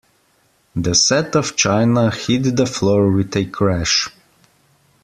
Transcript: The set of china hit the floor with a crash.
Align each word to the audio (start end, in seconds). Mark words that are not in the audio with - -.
The 0.75 0.95
set 0.95 1.35
of 1.35 1.55
china 1.55 2.09
hit 2.09 2.55
the 2.55 2.65
floor 2.65 3.11
with 3.11 3.35
a 3.37 3.45
crash. 3.45 4.09